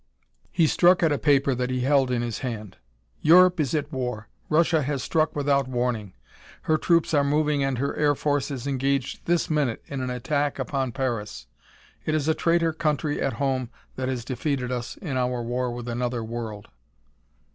He 0.51 0.65
struck 0.65 1.03
at 1.03 1.11
a 1.11 1.19
paper 1.19 1.53
that 1.53 1.69
he 1.69 1.81
held 1.81 2.09
in 2.09 2.23
his 2.23 2.39
hand. 2.39 2.77
"Europe 3.21 3.59
is 3.59 3.75
at 3.75 3.91
war. 3.93 4.29
Russia 4.49 4.81
has 4.81 5.03
struck 5.03 5.35
without 5.35 5.67
warning; 5.67 6.13
her 6.63 6.75
troops 6.79 7.13
are 7.13 7.23
moving 7.23 7.63
and 7.63 7.77
her 7.77 7.95
air 7.95 8.15
force 8.15 8.49
is 8.49 8.65
engaged 8.65 9.23
this 9.27 9.47
minute 9.47 9.83
in 9.85 10.01
an 10.01 10.09
attack 10.09 10.57
upon 10.57 10.91
Paris. 10.91 11.45
It 12.03 12.15
is 12.15 12.27
a 12.27 12.33
traitor 12.33 12.73
country 12.73 13.21
at 13.21 13.33
home 13.33 13.69
that 13.95 14.09
has 14.09 14.25
defeated 14.25 14.71
us 14.71 14.97
in 14.97 15.17
our 15.17 15.43
war 15.43 15.71
with 15.71 15.87
another 15.87 16.23
world." 16.23 16.69